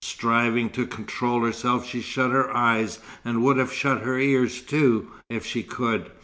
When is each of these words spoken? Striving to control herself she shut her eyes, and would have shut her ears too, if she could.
Striving 0.03 0.71
to 0.71 0.87
control 0.87 1.43
herself 1.45 1.85
she 1.85 2.01
shut 2.01 2.31
her 2.31 2.51
eyes, 2.57 2.97
and 3.23 3.43
would 3.43 3.57
have 3.57 3.71
shut 3.71 4.01
her 4.01 4.17
ears 4.17 4.59
too, 4.59 5.09
if 5.29 5.45
she 5.45 5.61
could. 5.61 6.09